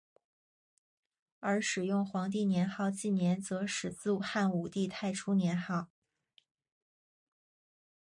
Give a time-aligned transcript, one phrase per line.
[1.41, 5.89] 而使用皇帝年号纪年则始自汉武帝太初年号。